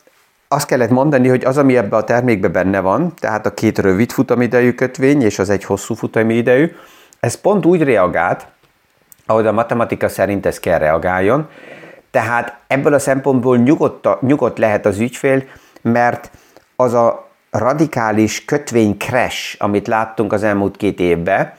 azt 0.48 0.68
kellett 0.68 0.90
mondani, 0.90 1.28
hogy 1.28 1.46
az, 1.46 1.58
ami 1.58 1.78
ebbe 1.78 1.96
a 1.96 2.04
termékbe 2.04 2.48
benne 2.48 2.80
van, 2.80 3.14
tehát 3.20 3.46
a 3.46 3.54
két 3.54 3.80
rövid 3.80 4.12
futamidejű 4.12 4.74
kötvény 4.74 5.22
és 5.22 5.40
az 5.40 5.50
egy 5.50 5.64
hosszú 5.64 5.94
futamidejű, 5.94 6.72
ez 7.20 7.36
pont 7.36 7.66
úgy 7.66 7.84
reagált, 7.84 8.48
ahogy 9.26 9.48
a 9.48 9.52
matematika 9.52 10.10
szerint 10.10 10.46
ez 10.46 10.60
kell 10.60 10.78
reagáljon, 10.78 11.50
tehát 12.12 12.58
ebből 12.68 12.94
a 12.94 13.00
szempontból 13.00 13.58
nyugodt, 13.58 14.22
nyugodt 14.22 14.58
lehet 14.58 14.86
az 14.86 15.00
ügyfél, 15.00 15.44
mert 15.82 16.32
az 16.76 16.94
a 16.94 17.28
radikális 17.52 18.46
kötvény 18.46 18.98
crash, 18.98 19.56
amit 19.58 19.88
láttunk 19.88 20.34
az 20.34 20.44
elmúlt 20.44 20.78
két 20.78 21.00
évben, 21.00 21.54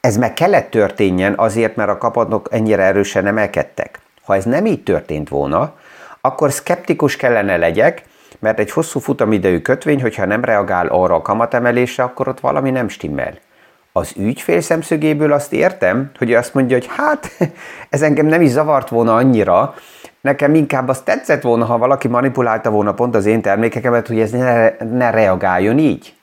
ez 0.00 0.16
meg 0.16 0.34
kellett 0.34 0.70
történjen 0.70 1.34
azért, 1.36 1.76
mert 1.76 1.90
a 1.90 1.98
kapatok 1.98 2.48
ennyire 2.50 2.82
erősen 2.82 3.26
emelkedtek. 3.26 4.00
Ha 4.24 4.34
ez 4.34 4.44
nem 4.44 4.66
így 4.66 4.82
történt 4.82 5.28
volna, 5.28 5.74
akkor 6.20 6.52
szkeptikus 6.52 7.16
kellene 7.16 7.56
legyek, 7.56 8.02
mert 8.38 8.58
egy 8.58 8.70
hosszú 8.70 9.00
futamidejű 9.00 9.60
kötvény, 9.60 10.00
hogyha 10.00 10.24
nem 10.24 10.44
reagál 10.44 10.86
arra 10.86 11.14
a 11.14 11.22
kamatemelésre, 11.22 12.02
akkor 12.02 12.28
ott 12.28 12.40
valami 12.40 12.70
nem 12.70 12.88
stimmel. 12.88 13.38
Az 13.92 14.12
ügyfél 14.16 14.60
szemszögéből 14.60 15.32
azt 15.32 15.52
értem, 15.52 16.10
hogy 16.18 16.34
azt 16.34 16.54
mondja, 16.54 16.76
hogy 16.76 16.88
hát 16.96 17.30
ez 17.90 18.02
engem 18.02 18.26
nem 18.26 18.40
is 18.40 18.50
zavart 18.50 18.88
volna 18.88 19.14
annyira, 19.14 19.74
nekem 20.20 20.54
inkább 20.54 20.88
azt 20.88 21.04
tetszett 21.04 21.42
volna, 21.42 21.64
ha 21.64 21.78
valaki 21.78 22.08
manipulálta 22.08 22.70
volna 22.70 22.94
pont 22.94 23.14
az 23.14 23.26
én 23.26 23.42
termékekemet, 23.42 24.06
hogy 24.06 24.20
ez 24.20 24.30
ne, 24.30 24.70
ne 24.70 25.10
reagáljon 25.10 25.78
így. 25.78 26.14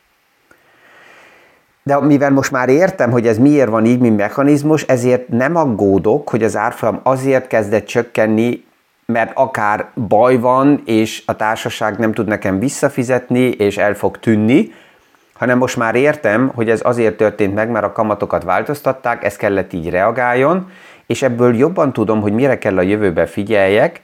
De 1.84 2.00
mivel 2.00 2.32
most 2.32 2.52
már 2.52 2.70
értem, 2.70 3.12
hogy 3.12 3.28
ez 3.28 3.38
miért 3.38 3.70
van 3.70 3.86
így, 3.86 4.00
mint 4.00 4.18
mechanizmus, 4.18 4.84
ezért 4.84 5.28
nem 5.28 5.56
aggódok, 5.56 6.30
hogy 6.30 6.44
az 6.44 6.56
árfolyam 6.56 7.00
azért 7.04 7.48
kezdett 7.48 7.86
csökkenni, 7.86 8.66
mert 9.06 9.32
akár 9.34 9.86
baj 10.08 10.38
van, 10.38 10.82
és 10.86 11.24
a 11.26 11.36
társaság 11.36 11.98
nem 11.98 12.14
tud 12.14 12.28
nekem 12.28 12.60
visszafizetni, 12.60 13.40
és 13.40 13.78
el 13.78 13.94
fog 13.94 14.20
tűnni, 14.20 14.72
hanem 15.38 15.58
most 15.58 15.78
már 15.78 15.96
értem, 15.96 16.52
hogy 16.56 16.70
ez 16.70 16.80
azért 16.84 17.18
történt 17.18 17.54
meg, 17.54 17.70
mert 17.70 17.86
a 17.86 17.92
kamatokat 17.92 18.44
változtatták, 18.44 19.24
ez 19.24 19.36
kellett 19.36 19.74
így 19.74 19.90
reagáljon, 19.90 20.72
és 21.06 21.22
ebből 21.22 21.56
jobban 21.56 21.94
tudom, 21.94 22.22
hogy 22.22 22.34
mire 22.34 22.58
kell 22.58 22.78
a 22.78 22.82
jövőbe 22.82 23.26
figyeljek, 23.26 24.02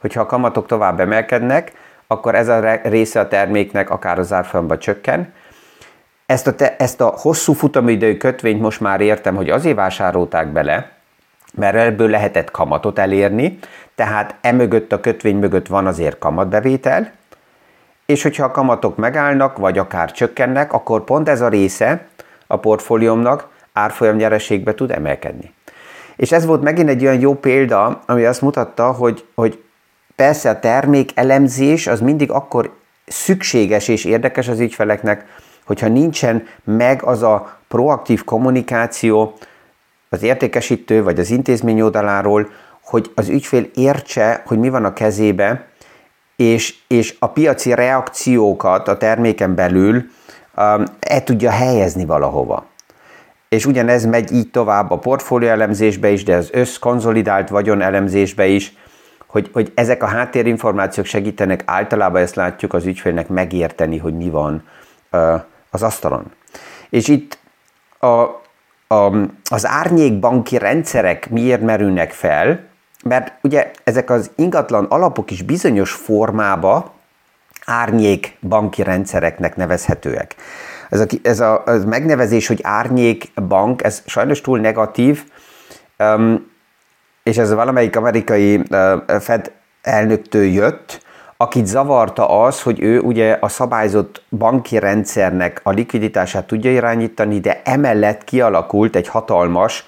hogyha 0.00 0.20
a 0.20 0.26
kamatok 0.26 0.66
tovább 0.66 1.00
emelkednek, 1.00 1.72
akkor 2.06 2.34
ez 2.34 2.48
a 2.48 2.80
része 2.82 3.20
a 3.20 3.28
terméknek 3.28 3.90
akár 3.90 4.18
az 4.18 4.32
árfolyamba 4.32 4.78
csökken, 4.78 5.32
ezt 6.26 6.46
a, 6.46 6.54
te, 6.54 6.76
ezt 6.78 7.00
a 7.00 7.14
hosszú 7.16 7.52
futamidő 7.52 8.16
kötvényt 8.16 8.60
most 8.60 8.80
már 8.80 9.00
értem, 9.00 9.34
hogy 9.34 9.50
azért 9.50 9.76
vásárolták 9.76 10.46
bele, 10.46 10.90
mert 11.54 11.76
ebből 11.76 12.10
lehetett 12.10 12.50
kamatot 12.50 12.98
elérni, 12.98 13.58
tehát 13.94 14.34
emögött 14.40 14.92
a 14.92 15.00
kötvény 15.00 15.36
mögött 15.36 15.66
van 15.66 15.86
azért 15.86 16.18
kamatbevétel, 16.18 17.12
és 18.06 18.22
hogyha 18.22 18.44
a 18.44 18.50
kamatok 18.50 18.96
megállnak, 18.96 19.56
vagy 19.56 19.78
akár 19.78 20.12
csökkennek, 20.12 20.72
akkor 20.72 21.04
pont 21.04 21.28
ez 21.28 21.40
a 21.40 21.48
része 21.48 22.06
a 22.46 22.56
portfóliómnak 22.56 23.48
árfolyam 23.72 24.16
nyereségbe 24.16 24.74
tud 24.74 24.90
emelkedni. 24.90 25.54
És 26.16 26.32
ez 26.32 26.46
volt 26.46 26.62
megint 26.62 26.88
egy 26.88 27.02
olyan 27.02 27.20
jó 27.20 27.34
példa, 27.34 28.02
ami 28.06 28.24
azt 28.24 28.42
mutatta, 28.42 28.92
hogy, 28.92 29.24
hogy 29.34 29.62
persze 30.16 30.50
a 30.50 30.60
termék 30.60 31.10
elemzés 31.14 31.86
az 31.86 32.00
mindig 32.00 32.30
akkor 32.30 32.74
szükséges 33.06 33.88
és 33.88 34.04
érdekes 34.04 34.48
az 34.48 34.60
ügyfeleknek, 34.60 35.24
hogyha 35.64 35.88
nincsen 35.88 36.46
meg 36.64 37.02
az 37.02 37.22
a 37.22 37.58
proaktív 37.68 38.24
kommunikáció 38.24 39.34
az 40.08 40.22
értékesítő 40.22 41.02
vagy 41.02 41.18
az 41.18 41.30
intézmény 41.30 41.80
oldaláról, 41.80 42.50
hogy 42.84 43.10
az 43.14 43.28
ügyfél 43.28 43.66
értse, 43.74 44.42
hogy 44.46 44.58
mi 44.58 44.68
van 44.68 44.84
a 44.84 44.92
kezébe, 44.92 45.66
és, 46.36 46.74
és 46.86 47.16
a 47.18 47.26
piaci 47.26 47.74
reakciókat 47.74 48.88
a 48.88 48.96
terméken 48.96 49.54
belül 49.54 49.94
um, 49.94 50.84
el 51.00 51.24
tudja 51.24 51.50
helyezni 51.50 52.04
valahova. 52.04 52.66
És 53.48 53.66
ugyanez 53.66 54.04
megy 54.04 54.32
így 54.32 54.50
tovább 54.50 54.90
a 54.90 54.98
portfólió 54.98 55.48
elemzésbe 55.48 56.08
is, 56.08 56.24
de 56.24 56.36
az 56.36 56.48
összkonszolidált 56.52 57.48
vagyon 57.48 57.80
elemzésbe 57.80 58.46
is, 58.46 58.76
hogy, 59.26 59.50
hogy 59.52 59.72
ezek 59.74 60.02
a 60.02 60.06
háttérinformációk 60.06 61.06
segítenek 61.06 61.62
általában 61.64 62.22
ezt 62.22 62.34
látjuk 62.34 62.72
az 62.74 62.86
ügyfélnek 62.86 63.28
megérteni, 63.28 63.98
hogy 63.98 64.16
mi 64.16 64.30
van 64.30 64.62
uh, 65.12 65.42
az 65.70 65.82
asztalon. 65.82 66.32
És 66.90 67.08
itt 67.08 67.38
a, 67.98 68.06
a, 68.94 69.12
az 69.50 69.66
árnyékbanki 69.66 70.58
rendszerek 70.58 71.30
miért 71.30 71.60
merülnek 71.60 72.12
fel, 72.12 72.65
mert 73.06 73.32
ugye 73.42 73.70
ezek 73.84 74.10
az 74.10 74.30
ingatlan 74.34 74.84
alapok 74.84 75.30
is 75.30 75.42
bizonyos 75.42 75.92
formába 75.92 76.94
árnyék 77.64 78.36
banki 78.48 78.82
rendszereknek 78.82 79.56
nevezhetőek. 79.56 80.34
Ez 80.90 81.00
a, 81.00 81.06
ez 81.22 81.40
a 81.40 81.62
ez 81.66 81.84
megnevezés, 81.84 82.46
hogy 82.46 82.60
árnyék 82.62 83.32
bank, 83.48 83.84
ez 83.84 84.02
sajnos 84.06 84.40
túl 84.40 84.58
negatív, 84.58 85.24
um, 85.98 86.50
és 87.22 87.36
ez 87.36 87.52
valamelyik 87.52 87.96
amerikai 87.96 88.56
uh, 88.56 89.20
Fed 89.20 89.52
elnöktől 89.82 90.44
jött, 90.44 91.04
akit 91.36 91.66
zavarta 91.66 92.42
az, 92.42 92.62
hogy 92.62 92.82
ő 92.82 93.00
ugye 93.00 93.36
a 93.40 93.48
szabályzott 93.48 94.22
banki 94.30 94.78
rendszernek 94.78 95.60
a 95.62 95.70
likviditását 95.70 96.46
tudja 96.46 96.70
irányítani, 96.70 97.40
de 97.40 97.60
emellett 97.64 98.24
kialakult 98.24 98.96
egy 98.96 99.08
hatalmas 99.08 99.84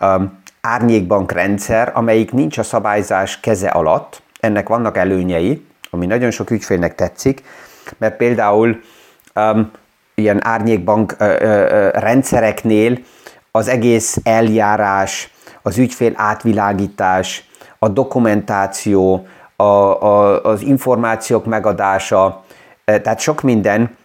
um, 0.00 0.41
árnyékbankrendszer, 0.62 1.90
amelyik 1.94 2.32
nincs 2.32 2.58
a 2.58 2.62
szabályzás 2.62 3.40
keze 3.40 3.68
alatt. 3.68 4.22
Ennek 4.40 4.68
vannak 4.68 4.96
előnyei, 4.96 5.66
ami 5.90 6.06
nagyon 6.06 6.30
sok 6.30 6.50
ügyfélnek 6.50 6.94
tetszik, 6.94 7.42
mert 7.98 8.16
például 8.16 8.80
um, 9.34 9.70
ilyen 10.14 10.46
árnyékbank 10.46 11.14
ö, 11.18 11.24
ö, 11.24 11.88
rendszereknél 11.92 12.98
az 13.50 13.68
egész 13.68 14.18
eljárás, 14.22 15.30
az 15.62 15.78
ügyfél 15.78 16.12
átvilágítás, 16.14 17.48
a 17.78 17.88
dokumentáció, 17.88 19.26
a, 19.56 19.62
a, 19.62 20.42
az 20.42 20.62
információk 20.62 21.44
megadása, 21.44 22.44
tehát 22.84 23.20
sok 23.20 23.42
minden 23.42 23.96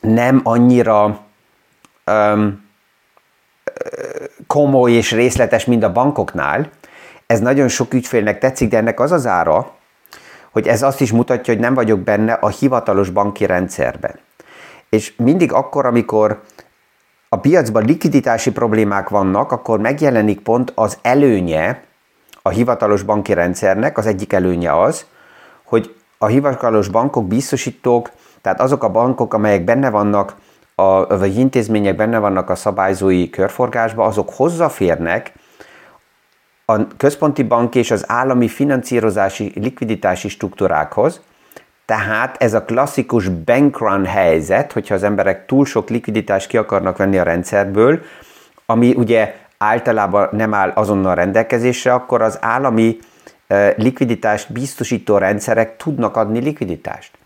nem 0.00 0.40
annyira 0.44 1.20
um, 2.06 2.68
komoly 4.50 4.92
és 4.92 5.12
részletes, 5.12 5.64
mint 5.64 5.82
a 5.82 5.92
bankoknál. 5.92 6.70
Ez 7.26 7.40
nagyon 7.40 7.68
sok 7.68 7.94
ügyfélnek 7.94 8.38
tetszik, 8.38 8.68
de 8.68 8.76
ennek 8.76 9.00
az 9.00 9.12
az 9.12 9.26
ára, 9.26 9.70
hogy 10.50 10.66
ez 10.66 10.82
azt 10.82 11.00
is 11.00 11.12
mutatja, 11.12 11.52
hogy 11.52 11.62
nem 11.62 11.74
vagyok 11.74 12.00
benne 12.00 12.32
a 12.32 12.48
hivatalos 12.48 13.10
banki 13.10 13.46
rendszerben. 13.46 14.18
És 14.88 15.12
mindig 15.16 15.52
akkor, 15.52 15.86
amikor 15.86 16.42
a 17.28 17.36
piacban 17.36 17.84
likviditási 17.84 18.52
problémák 18.52 19.08
vannak, 19.08 19.52
akkor 19.52 19.80
megjelenik 19.80 20.40
pont 20.40 20.72
az 20.74 20.98
előnye 21.02 21.82
a 22.42 22.48
hivatalos 22.48 23.02
banki 23.02 23.32
rendszernek, 23.32 23.98
az 23.98 24.06
egyik 24.06 24.32
előnye 24.32 24.80
az, 24.80 25.06
hogy 25.64 25.94
a 26.18 26.26
hivatalos 26.26 26.88
bankok, 26.88 27.26
biztosítók, 27.26 28.10
tehát 28.40 28.60
azok 28.60 28.84
a 28.84 28.90
bankok, 28.90 29.34
amelyek 29.34 29.64
benne 29.64 29.90
vannak, 29.90 30.34
a, 30.80 31.18
vagy 31.18 31.38
intézmények 31.38 31.96
benne 31.96 32.18
vannak 32.18 32.50
a 32.50 32.54
szabályzói 32.54 33.30
körforgásba, 33.30 34.04
azok 34.04 34.30
hozzáférnek 34.34 35.32
a 36.64 36.96
központi 36.96 37.42
bank 37.42 37.74
és 37.74 37.90
az 37.90 38.04
állami 38.06 38.48
finanszírozási 38.48 39.52
likviditási 39.54 40.28
struktúrákhoz, 40.28 41.20
tehát 41.84 42.42
ez 42.42 42.54
a 42.54 42.64
klasszikus 42.64 43.28
bankrun 43.28 44.04
helyzet, 44.04 44.72
hogyha 44.72 44.94
az 44.94 45.02
emberek 45.02 45.46
túl 45.46 45.64
sok 45.64 45.88
likviditást 45.88 46.48
ki 46.48 46.56
akarnak 46.56 46.96
venni 46.96 47.18
a 47.18 47.22
rendszerből, 47.22 48.00
ami 48.66 48.94
ugye 48.96 49.34
általában 49.58 50.28
nem 50.32 50.54
áll 50.54 50.70
azonnal 50.74 51.14
rendelkezésre, 51.14 51.92
akkor 51.92 52.22
az 52.22 52.38
állami 52.40 52.98
likviditást 53.76 54.52
biztosító 54.52 55.18
rendszerek 55.18 55.76
tudnak 55.76 56.16
adni 56.16 56.40
likviditást. 56.40 57.18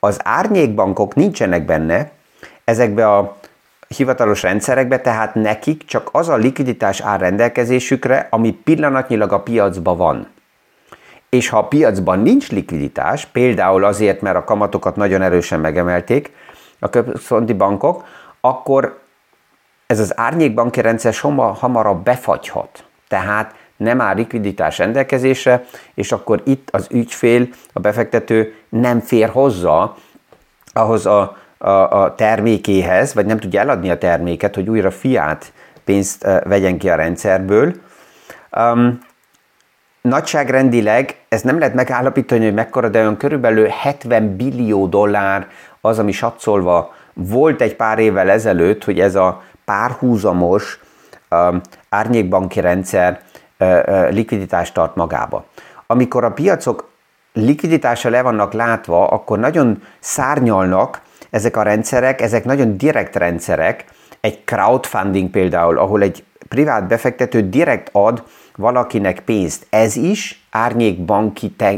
Az 0.00 0.20
árnyékbankok 0.22 1.14
nincsenek 1.14 1.64
benne 1.64 2.10
ezekbe 2.68 3.12
a 3.16 3.36
hivatalos 3.88 4.42
rendszerekbe, 4.42 5.00
tehát 5.00 5.34
nekik 5.34 5.84
csak 5.84 6.08
az 6.12 6.28
a 6.28 6.36
likviditás 6.36 7.00
áll 7.00 7.18
rendelkezésükre, 7.18 8.26
ami 8.30 8.50
pillanatnyilag 8.50 9.32
a 9.32 9.40
piacban 9.40 9.96
van. 9.96 10.28
És 11.28 11.48
ha 11.48 11.58
a 11.58 11.68
piacban 11.68 12.18
nincs 12.18 12.50
likviditás, 12.50 13.26
például 13.26 13.84
azért, 13.84 14.20
mert 14.20 14.36
a 14.36 14.44
kamatokat 14.44 14.96
nagyon 14.96 15.22
erősen 15.22 15.60
megemelték 15.60 16.32
a 16.78 16.88
központi 16.88 17.52
bankok, 17.52 18.04
akkor 18.40 18.98
ez 19.86 20.00
az 20.00 20.18
árnyékbanki 20.18 20.80
rendszer 20.80 21.12
soha 21.12 21.52
hamarabb 21.52 22.02
befagyhat. 22.04 22.84
Tehát 23.08 23.54
nem 23.76 24.00
áll 24.00 24.14
likviditás 24.14 24.78
rendelkezésre, 24.78 25.64
és 25.94 26.12
akkor 26.12 26.42
itt 26.44 26.68
az 26.72 26.86
ügyfél, 26.90 27.48
a 27.72 27.80
befektető 27.80 28.54
nem 28.68 29.00
fér 29.00 29.28
hozzá 29.28 29.92
ahhoz 30.72 31.06
a, 31.06 31.36
a, 31.58 31.70
a 32.02 32.14
termékéhez, 32.14 33.14
vagy 33.14 33.26
nem 33.26 33.38
tudja 33.38 33.60
eladni 33.60 33.90
a 33.90 33.98
terméket, 33.98 34.54
hogy 34.54 34.68
újra 34.68 34.90
fiát 34.90 35.52
pénzt 35.84 36.26
vegyen 36.44 36.78
ki 36.78 36.90
a 36.90 36.94
rendszerből. 36.94 37.74
Um, 38.56 38.98
nagyságrendileg 40.00 41.16
ez 41.28 41.42
nem 41.42 41.58
lehet 41.58 41.74
megállapítani, 41.74 42.44
hogy 42.44 42.54
mekkora, 42.54 42.88
de 42.88 42.98
olyan 42.98 43.16
körülbelül 43.16 43.66
70 43.66 44.36
billió 44.36 44.86
dollár 44.86 45.46
az, 45.80 45.98
ami 45.98 46.12
satszolva 46.12 46.94
volt 47.12 47.60
egy 47.60 47.76
pár 47.76 47.98
évvel 47.98 48.30
ezelőtt, 48.30 48.84
hogy 48.84 49.00
ez 49.00 49.14
a 49.14 49.42
párhuzamos 49.64 50.80
um, 51.30 51.60
árnyékbanki 51.88 52.60
rendszer 52.60 53.20
uh, 53.58 54.10
likviditást 54.10 54.74
tart 54.74 54.94
magába. 54.94 55.44
Amikor 55.86 56.24
a 56.24 56.32
piacok 56.32 56.88
likviditása 57.32 58.08
le 58.08 58.22
vannak 58.22 58.52
látva, 58.52 59.08
akkor 59.08 59.38
nagyon 59.38 59.82
szárnyalnak 59.98 61.00
ezek 61.30 61.56
a 61.56 61.62
rendszerek, 61.62 62.20
ezek 62.20 62.44
nagyon 62.44 62.76
direkt 62.76 63.16
rendszerek, 63.16 63.84
egy 64.20 64.44
crowdfunding 64.44 65.30
például, 65.30 65.78
ahol 65.78 66.02
egy 66.02 66.24
privát 66.48 66.86
befektető 66.86 67.48
direkt 67.48 67.88
ad 67.92 68.22
valakinek 68.56 69.20
pénzt. 69.20 69.66
Ez 69.70 69.96
is 69.96 70.46
árnyékbanki 70.50 71.50
te, 71.50 71.76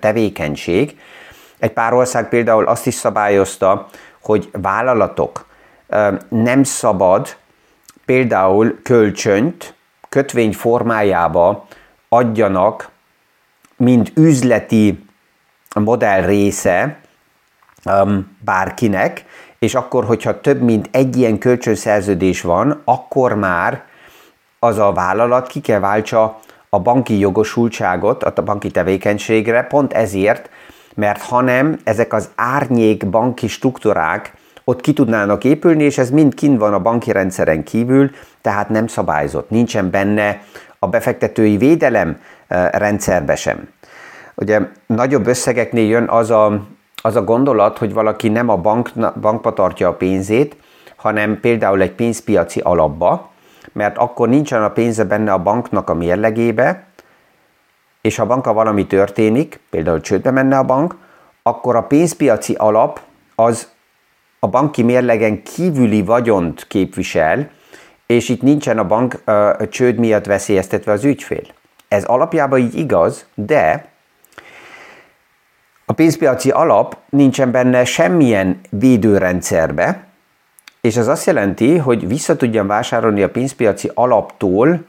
tevékenység. 0.00 0.98
Egy 1.58 1.72
pár 1.72 1.92
ország 1.92 2.28
például 2.28 2.66
azt 2.66 2.86
is 2.86 2.94
szabályozta, 2.94 3.88
hogy 4.22 4.48
vállalatok 4.52 5.46
nem 6.28 6.62
szabad 6.62 7.36
például 8.04 8.78
kölcsönt 8.82 9.74
kötvény 10.08 10.52
formájába 10.52 11.66
adjanak, 12.08 12.90
mint 13.76 14.12
üzleti 14.16 15.04
modell 15.74 16.22
része 16.22 16.98
bárkinek, 18.44 19.24
és 19.58 19.74
akkor, 19.74 20.04
hogyha 20.04 20.40
több 20.40 20.60
mint 20.60 20.88
egy 20.92 21.16
ilyen 21.16 21.38
kölcsönszerződés 21.38 22.42
van, 22.42 22.82
akkor 22.84 23.34
már 23.34 23.82
az 24.58 24.78
a 24.78 24.92
vállalat 24.92 25.46
ki 25.46 25.60
kell 25.60 25.80
váltsa 25.80 26.38
a 26.68 26.80
banki 26.80 27.18
jogosultságot, 27.18 28.22
a 28.22 28.42
banki 28.42 28.70
tevékenységre, 28.70 29.62
pont 29.62 29.92
ezért, 29.92 30.50
mert 30.94 31.22
hanem 31.22 31.78
ezek 31.84 32.12
az 32.12 32.28
árnyék 32.34 33.06
banki 33.06 33.48
struktúrák 33.48 34.32
ott 34.64 34.80
ki 34.80 34.92
tudnának 34.92 35.44
épülni, 35.44 35.84
és 35.84 35.98
ez 35.98 36.10
mind 36.10 36.34
kint 36.34 36.58
van 36.58 36.74
a 36.74 36.78
banki 36.80 37.12
rendszeren 37.12 37.64
kívül, 37.64 38.10
tehát 38.40 38.68
nem 38.68 38.86
szabályzott, 38.86 39.50
nincsen 39.50 39.90
benne 39.90 40.40
a 40.78 40.86
befektetői 40.86 41.56
védelem 41.56 42.20
rendszerbe 42.70 43.36
sem. 43.36 43.68
Ugye 44.34 44.60
nagyobb 44.86 45.26
összegeknél 45.26 45.88
jön 45.88 46.08
az 46.08 46.30
a, 46.30 46.66
az 47.06 47.16
a 47.16 47.24
gondolat, 47.24 47.78
hogy 47.78 47.92
valaki 47.92 48.28
nem 48.28 48.48
a 48.48 48.56
bank, 48.56 48.90
bankba 49.20 49.52
tartja 49.52 49.88
a 49.88 49.94
pénzét, 49.94 50.56
hanem 50.96 51.40
például 51.40 51.80
egy 51.80 51.92
pénzpiaci 51.92 52.60
alapba, 52.60 53.30
mert 53.72 53.98
akkor 53.98 54.28
nincsen 54.28 54.62
a 54.62 54.70
pénze 54.70 55.04
benne 55.04 55.32
a 55.32 55.38
banknak 55.38 55.90
a 55.90 55.94
mérlegébe, 55.94 56.86
és 58.00 58.16
ha 58.16 58.22
a 58.22 58.26
banka 58.26 58.52
valami 58.52 58.86
történik, 58.86 59.60
például 59.70 60.00
csődbe 60.00 60.30
menne 60.30 60.58
a 60.58 60.62
bank, 60.62 60.96
akkor 61.42 61.76
a 61.76 61.82
pénzpiaci 61.82 62.54
alap 62.54 63.00
az 63.34 63.68
a 64.38 64.48
banki 64.48 64.82
mérlegen 64.82 65.42
kívüli 65.42 66.02
vagyont 66.02 66.66
képvisel, 66.66 67.50
és 68.06 68.28
itt 68.28 68.42
nincsen 68.42 68.78
a 68.78 68.86
bank 68.86 69.28
a 69.58 69.68
csőd 69.68 69.98
miatt 69.98 70.24
veszélyeztetve 70.24 70.92
az 70.92 71.04
ügyfél. 71.04 71.44
Ez 71.88 72.04
alapjában 72.04 72.58
így 72.58 72.78
igaz, 72.78 73.26
de 73.34 73.92
a 75.86 75.92
pénzpiaci 75.92 76.50
alap 76.50 76.96
nincsen 77.08 77.50
benne 77.50 77.84
semmilyen 77.84 78.60
védőrendszerbe, 78.70 80.04
és 80.80 80.96
ez 80.96 81.08
azt 81.08 81.26
jelenti, 81.26 81.76
hogy 81.76 82.08
vissza 82.08 82.36
tudjam 82.36 82.66
vásárolni 82.66 83.22
a 83.22 83.30
pénzpiaci 83.30 83.90
alaptól 83.94 84.84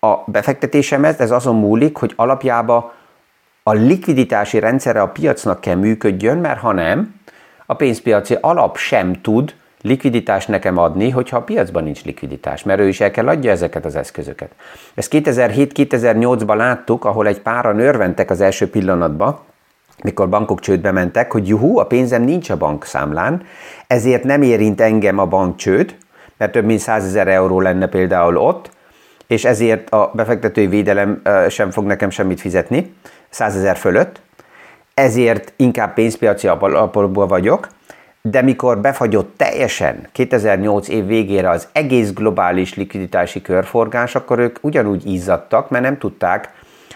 a 0.00 0.14
befektetésemet, 0.26 1.20
ez 1.20 1.30
azon 1.30 1.56
múlik, 1.56 1.96
hogy 1.96 2.12
alapjába 2.16 2.94
a 3.62 3.72
likviditási 3.72 4.58
rendszere 4.58 5.00
a 5.00 5.08
piacnak 5.08 5.60
kell 5.60 5.74
működjön, 5.74 6.38
mert 6.38 6.58
ha 6.60 6.72
nem, 6.72 7.14
a 7.66 7.74
pénzpiaci 7.74 8.36
alap 8.40 8.76
sem 8.76 9.20
tud 9.20 9.54
likviditást 9.82 10.48
nekem 10.48 10.78
adni, 10.78 11.10
hogyha 11.10 11.36
a 11.36 11.42
piacban 11.42 11.84
nincs 11.84 12.04
likviditás, 12.04 12.62
mert 12.62 12.80
ő 12.80 12.88
is 12.88 13.00
el 13.00 13.10
kell 13.10 13.28
adja 13.28 13.50
ezeket 13.50 13.84
az 13.84 13.96
eszközöket. 13.96 14.50
Ezt 14.94 15.12
2007-2008-ban 15.14 16.56
láttuk, 16.56 17.04
ahol 17.04 17.26
egy 17.26 17.40
páran 17.40 17.80
örventek 17.80 18.30
az 18.30 18.40
első 18.40 18.70
pillanatban, 18.70 19.38
mikor 20.02 20.28
bankok 20.28 20.60
csődbe 20.60 20.90
mentek, 20.90 21.32
hogy 21.32 21.48
juhú, 21.48 21.78
a 21.78 21.86
pénzem 21.86 22.22
nincs 22.22 22.50
a 22.50 22.56
bankszámlán, 22.56 23.42
ezért 23.86 24.24
nem 24.24 24.42
érint 24.42 24.80
engem 24.80 25.18
a 25.18 25.26
bankcsőd, 25.26 25.96
mert 26.36 26.52
több 26.52 26.64
mint 26.64 26.80
100 26.80 27.04
ezer 27.04 27.28
euró 27.28 27.60
lenne 27.60 27.86
például 27.86 28.36
ott, 28.36 28.70
és 29.26 29.44
ezért 29.44 29.90
a 29.90 30.10
befektetői 30.14 30.66
védelem 30.66 31.22
sem 31.48 31.70
fog 31.70 31.86
nekem 31.86 32.10
semmit 32.10 32.40
fizetni, 32.40 32.94
100 33.28 33.56
ezer 33.56 33.76
fölött, 33.76 34.20
ezért 34.94 35.52
inkább 35.56 35.94
pénzpiaci 35.94 36.46
alapokból 36.48 37.26
vagyok, 37.26 37.68
de 38.22 38.42
mikor 38.42 38.78
befagyott 38.78 39.36
teljesen 39.36 40.08
2008 40.12 40.88
év 40.88 41.06
végére 41.06 41.50
az 41.50 41.68
egész 41.72 42.12
globális 42.12 42.74
likviditási 42.74 43.42
körforgás, 43.42 44.14
akkor 44.14 44.38
ők 44.38 44.58
ugyanúgy 44.60 45.06
izzadtak, 45.06 45.70
mert 45.70 45.84
nem 45.84 45.98
tudták, 45.98 46.50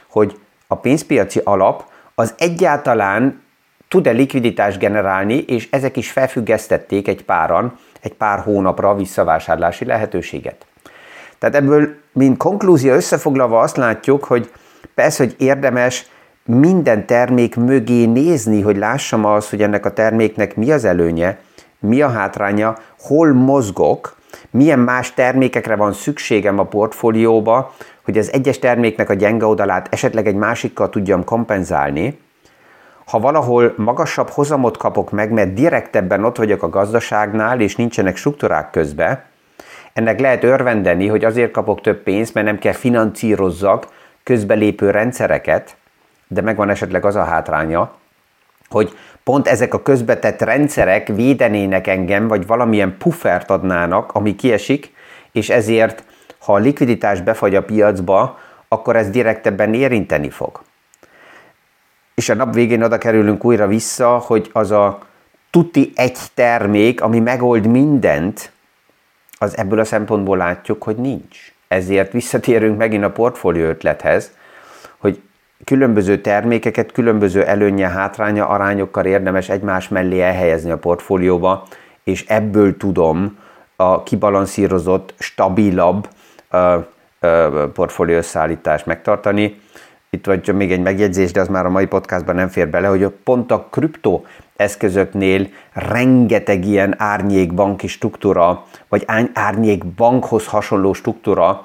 hogy 0.09 0.39
a 0.67 0.75
pénzpiaci 0.75 1.41
alap 1.45 1.85
az 2.21 2.35
egyáltalán 2.39 3.43
tud-e 3.89 4.11
likviditást 4.11 4.79
generálni, 4.79 5.35
és 5.35 5.69
ezek 5.71 5.97
is 5.97 6.11
felfüggesztették 6.11 7.09
egy 7.09 7.25
páran, 7.25 7.79
egy 8.01 8.13
pár 8.13 8.39
hónapra 8.39 8.95
visszavásárlási 8.95 9.85
lehetőséget. 9.85 10.67
Tehát 11.39 11.55
ebből, 11.55 11.89
mint 12.13 12.37
konklúzió 12.37 12.93
összefoglalva 12.93 13.61
azt 13.61 13.77
látjuk, 13.77 14.25
hogy 14.25 14.51
persze, 14.95 15.25
hogy 15.25 15.35
érdemes 15.39 16.07
minden 16.45 17.07
termék 17.07 17.57
mögé 17.57 18.05
nézni, 18.05 18.61
hogy 18.61 18.77
lássam 18.77 19.25
az, 19.25 19.51
hogy 19.51 19.63
ennek 19.63 19.87
a 19.87 19.93
terméknek 19.93 20.57
mi 20.57 20.73
az 20.73 20.85
előnye, 20.85 21.39
mi 21.79 22.01
a 22.01 22.09
hátránya, 22.09 22.77
hol 22.99 23.33
mozgok, 23.33 24.17
milyen 24.51 24.79
más 24.79 25.14
termékekre 25.14 25.77
van 25.77 25.93
szükségem 25.93 26.59
a 26.59 26.64
portfólióba, 26.64 27.75
hogy 28.05 28.19
az 28.19 28.33
egyes 28.33 28.59
terméknek 28.59 29.11
a 29.11 29.14
gyenge 29.14 29.47
oldalát 29.47 29.88
esetleg 29.90 30.27
egy 30.27 30.35
másikkal 30.35 30.90
tudjam 30.90 31.25
kompenzálni. 31.25 32.21
Ha 33.07 33.21
valahol 33.21 33.75
magasabb 33.77 34.29
hozamot 34.29 34.77
kapok 34.77 35.11
meg, 35.11 35.31
mert 35.31 35.55
direktebben 35.55 36.25
ott 36.25 36.37
vagyok 36.37 36.62
a 36.62 36.69
gazdaságnál, 36.69 37.61
és 37.61 37.77
nincsenek 37.77 38.16
struktúrák 38.16 38.71
közbe, 38.71 39.25
ennek 39.93 40.21
lehet 40.21 40.45
örvendeni, 40.45 41.07
hogy 41.07 41.25
azért 41.25 41.51
kapok 41.51 41.81
több 41.81 42.03
pénzt, 42.03 42.35
mert 42.35 42.47
nem 42.47 42.59
kell 42.59 42.73
financírozzak 42.73 43.87
közbelépő 44.23 44.90
rendszereket, 44.90 45.77
de 46.29 46.40
megvan 46.40 46.71
esetleg 46.71 47.05
az 47.05 47.16
a 47.16 47.25
hátránya, 47.25 48.00
hogy 48.71 48.97
pont 49.25 49.49
ezek 49.49 49.75
a 49.75 49.83
közbetett 49.83 50.41
rendszerek 50.41 51.07
védenének 51.07 51.87
engem, 51.87 52.29
vagy 52.29 52.47
valamilyen 52.47 52.97
puffert 52.99 53.51
adnának, 53.51 54.13
ami 54.13 54.37
kiesik, 54.37 54.93
és 55.33 55.51
ezért, 55.51 56.05
ha 56.39 56.53
a 56.53 56.59
likviditás 56.59 57.21
befagy 57.21 57.55
a 57.55 57.63
piacba, 57.63 58.39
akkor 58.69 58.97
ez 58.97 59.11
direktebben 59.11 59.75
érinteni 59.75 60.31
fog. 60.31 60.63
És 62.15 62.29
a 62.29 62.35
nap 62.35 62.55
végén 62.55 62.83
oda 62.83 62.99
kerülünk 62.99 63.45
újra 63.45 63.67
vissza, 63.67 64.19
hogy 64.19 64.51
az 64.53 64.71
a 64.71 64.99
tuti 65.51 65.93
egy 65.95 66.19
termék, 66.35 67.01
ami 67.01 67.21
megold 67.21 67.67
mindent, 67.67 68.53
az 69.39 69.57
ebből 69.57 69.79
a 69.79 69.85
szempontból 69.85 70.37
látjuk, 70.37 70.83
hogy 70.83 70.97
nincs. 70.97 71.53
Ezért 71.69 72.13
visszatérünk 72.13 72.79
megint 72.79 73.05
a 73.05 73.11
portfólió 73.11 73.65
ötlethez, 73.65 74.31
különböző 75.71 76.21
termékeket 76.21 76.93
különböző 76.93 77.45
előnye, 77.45 77.89
hátránya 77.89 78.47
arányokkal 78.47 79.05
érdemes 79.05 79.49
egymás 79.49 79.89
mellé 79.89 80.21
elhelyezni 80.21 80.71
a 80.71 80.79
portfólióba, 80.79 81.67
és 82.05 82.25
ebből 82.29 82.77
tudom 82.77 83.39
a 83.77 84.03
kibalanszírozott, 84.03 85.15
stabilabb 85.19 86.09
összeállítást 87.99 88.87
megtartani. 88.87 89.61
Itt 90.11 90.27
vagy 90.27 90.55
még 90.55 90.73
egy 90.73 90.83
megjegyzés, 90.83 91.33
de 91.33 91.41
az 91.41 91.49
már 91.49 91.67
a 91.67 91.71
mai 91.71 91.87
podcastban 91.87 92.35
nem 92.35 92.49
fér 92.49 92.69
bele, 92.69 92.87
hogy 92.87 93.07
pont 93.25 93.51
a 93.51 93.67
kripto 93.71 94.23
eszközöknél 94.57 95.49
rengeteg 95.73 96.65
ilyen 96.65 96.95
árnyék 96.99 97.55
banki 97.55 97.87
struktúra, 97.87 98.65
vagy 98.89 99.05
árnyék 99.33 99.85
bankhoz 99.87 100.47
hasonló 100.47 100.93
struktúra 100.93 101.65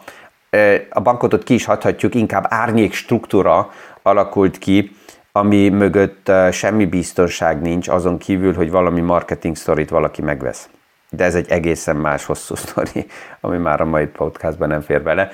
a 0.90 1.02
bankot 1.02 1.34
ott 1.34 1.44
ki 1.44 1.54
is 1.54 1.66
hathatjuk, 1.66 2.16
inkább 2.16 2.46
árnyék 2.50 2.94
struktúra 2.94 3.70
alakult 4.06 4.58
ki, 4.58 4.92
ami 5.32 5.70
mögött 5.70 6.32
semmi 6.52 6.86
biztonság 6.86 7.62
nincs, 7.62 7.88
azon 7.88 8.18
kívül, 8.18 8.54
hogy 8.54 8.72
valami 8.72 9.02
marketing 9.02 9.56
sztorit 9.56 9.90
valaki 9.90 10.22
megvesz. 10.22 10.70
De 11.10 11.24
ez 11.24 11.36
egy 11.36 11.50
egészen 11.50 11.96
más 11.96 12.26
hosszú 12.26 12.56
sztori, 12.66 13.06
ami 13.42 13.58
már 13.58 13.82
a 13.82 13.86
mai 13.86 14.06
podcastban 14.06 14.68
nem 14.68 14.82
fér 14.82 15.04
bele. 15.04 15.30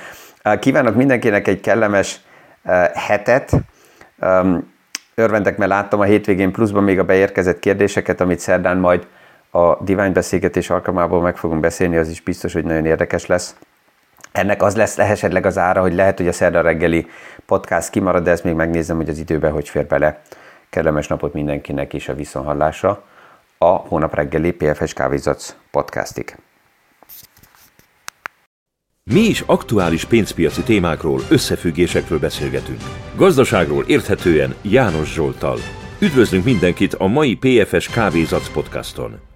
Kívánok 0.59 0.95
mindenkinek 0.95 1.47
egy 1.47 1.61
kellemes 1.61 2.21
hetet. 2.93 3.51
Örvendek, 5.15 5.57
mert 5.57 5.71
láttam 5.71 5.99
a 5.99 6.03
hétvégén 6.03 6.51
pluszban 6.51 6.83
még 6.83 6.99
a 6.99 7.03
beérkezett 7.03 7.59
kérdéseket, 7.59 8.21
amit 8.21 8.39
szerdán 8.39 8.77
majd 8.77 9.07
a 9.49 9.83
Divine 9.83 10.09
beszélgetés 10.11 10.69
alkalmából 10.69 11.21
meg 11.21 11.37
fogunk 11.37 11.61
beszélni, 11.61 11.97
az 11.97 12.09
is 12.09 12.21
biztos, 12.21 12.53
hogy 12.53 12.63
nagyon 12.63 12.85
érdekes 12.85 13.25
lesz. 13.25 13.55
Ennek 14.31 14.61
az 14.61 14.75
lesz 14.75 14.97
esetleg 14.97 15.45
az 15.45 15.57
ára, 15.57 15.81
hogy 15.81 15.93
lehet, 15.93 16.17
hogy 16.17 16.27
a 16.27 16.31
szerda 16.31 16.61
reggeli 16.61 17.07
podcast 17.45 17.89
kimarad, 17.89 18.23
de 18.23 18.31
ezt 18.31 18.43
még 18.43 18.53
megnézem, 18.53 18.95
hogy 18.95 19.09
az 19.09 19.17
időben 19.17 19.51
hogy 19.51 19.69
fér 19.69 19.85
bele. 19.85 20.21
Kellemes 20.69 21.07
napot 21.07 21.33
mindenkinek 21.33 21.93
és 21.93 22.09
a 22.09 22.13
viszonhallásra 22.13 23.03
a 23.57 23.65
hónap 23.65 24.15
reggeli 24.15 24.51
PFS 24.51 24.93
Kávézac 24.93 25.55
podcastig. 25.71 26.35
Mi 29.03 29.19
is 29.19 29.43
aktuális 29.45 30.05
pénzpiaci 30.05 30.61
témákról, 30.61 31.21
összefüggésekről 31.29 32.19
beszélgetünk. 32.19 32.81
Gazdaságról 33.15 33.83
érthetően 33.87 34.55
János 34.61 35.13
Zsoltal. 35.13 35.57
Üdvözlünk 35.99 36.43
mindenkit 36.43 36.93
a 36.93 37.07
mai 37.07 37.35
PFS 37.35 37.89
Kávézac 37.89 38.49
podcaston! 38.49 39.30